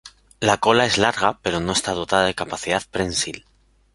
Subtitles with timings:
[0.39, 3.45] La cola es larga pero no está dotada de capacidad prensil.